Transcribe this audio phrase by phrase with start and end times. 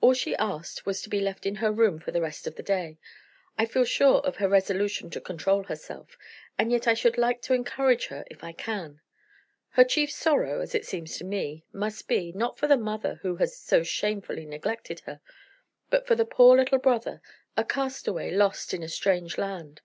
[0.00, 2.62] All she asked was to be left in her room for the rest of the
[2.62, 3.00] day.
[3.58, 6.16] I feel sure of her resolution to control herself;
[6.56, 9.00] and yet I should like to encourage her if I can.
[9.70, 13.38] Her chief sorrow (as it seems to me) must be not for the mother who
[13.38, 15.20] has so shamefully neglected her
[15.90, 17.20] but for the poor little brother,
[17.56, 19.80] a castaway lost in a strange land.